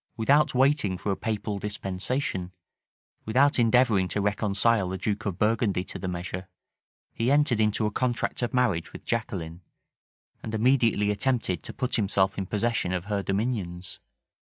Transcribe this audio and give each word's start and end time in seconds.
Without 0.17 0.55
waiting 0.55 0.97
for 0.97 1.11
a 1.11 1.15
papal 1.15 1.59
dispensation; 1.59 2.51
without 3.23 3.59
endeavoring 3.59 4.07
to 4.07 4.19
reconcile 4.19 4.89
the 4.89 4.97
duke 4.97 5.27
of 5.27 5.37
Burgundy 5.37 5.83
to 5.83 5.99
the 5.99 6.07
measure; 6.07 6.49
he 7.13 7.29
entered 7.29 7.59
into 7.59 7.85
a 7.85 7.91
contract 7.91 8.41
of 8.41 8.51
marriage 8.51 8.93
with 8.93 9.05
Jaqueline, 9.05 9.61
and 10.41 10.55
immediately 10.55 11.11
attempted 11.11 11.61
to 11.61 11.71
put 11.71 11.97
himself 11.97 12.39
in 12.39 12.47
possession 12.47 12.93
of 12.93 13.05
her 13.05 13.21
dominions. 13.21 13.99